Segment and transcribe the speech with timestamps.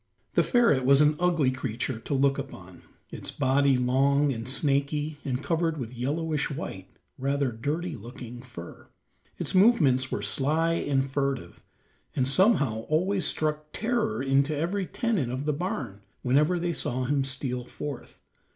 [0.33, 5.43] The ferret was an ugly creature to look upon, its body long and snaky, and
[5.43, 6.87] covered with yellowish white,
[7.19, 8.87] rather dirty looking fur;
[9.37, 11.61] its movements were sly and furtive,
[12.15, 17.23] and somehow always struck terror to every tenant of the barn whenever they saw him
[17.23, 18.19] steal forth.